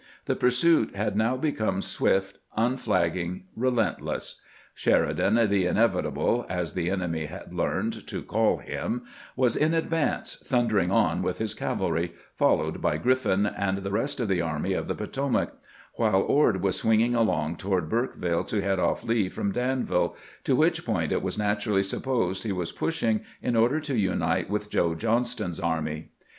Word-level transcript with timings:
The 0.25 0.35
pursuit 0.35 0.95
had 0.95 1.15
now 1.15 1.37
become 1.37 1.83
swift, 1.83 2.39
unflagging, 2.57 3.43
relentless, 3.55 4.41
Sheri 4.75 5.15
dan," 5.15 5.35
the 5.51 5.67
inevitable," 5.67 6.47
as 6.49 6.73
the 6.73 6.89
enemy 6.89 7.27
had 7.27 7.53
learned 7.53 8.07
to 8.07 8.23
call 8.23 8.53
IN 8.53 8.57
HOT 8.57 8.57
PUKSUIT 8.57 8.77
OF 8.77 8.91
LEE 8.91 8.99
453 9.35 9.35
him, 9.35 9.41
was 9.43 9.55
in 9.55 9.73
advance, 9.75 10.43
tliiindering 10.43 10.91
on 10.91 11.21
witli 11.23 11.35
tis 11.37 11.53
cavalry, 11.53 12.13
followed 12.33 12.81
by 12.81 12.97
Q 12.97 13.11
riffin 13.11 13.53
and 13.55 13.77
the 13.77 13.91
rest 13.91 14.19
of 14.19 14.27
the 14.27 14.41
Army 14.41 14.73
of 14.73 14.87
the 14.87 14.95
Potomac; 14.95 15.53
while 15.93 16.21
Ord 16.23 16.63
was 16.63 16.77
swinging 16.77 17.13
along 17.13 17.57
toward 17.57 17.87
Burke 17.87 18.15
ville 18.15 18.43
to 18.45 18.59
head 18.59 18.79
off 18.79 19.03
Lee 19.03 19.29
from 19.29 19.51
Danville, 19.51 20.15
to 20.45 20.55
which 20.55 20.83
point 20.83 21.11
it 21.11 21.21
was 21.21 21.37
naturally 21.37 21.83
supposed 21.83 22.43
he 22.43 22.51
was 22.51 22.71
pushing 22.71 23.21
in 23.39 23.55
order 23.55 23.79
to 23.81 23.95
unite 23.95 24.49
with 24.49 24.71
Joe 24.71 24.95
Johnston's 24.95 25.59
army. 25.59 26.09